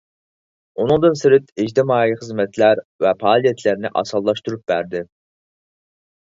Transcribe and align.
ئۇنىڭدىن 0.83 1.17
سىرت، 1.19 1.51
ئىجتىمائىي 1.63 2.13
خىزمەتلەر 2.21 2.81
ۋە 3.05 3.11
پائالىيەتلەرنى 3.21 3.93
ئاسانلاشتۇرۇپ 4.01 4.65
بەردى. 4.73 5.05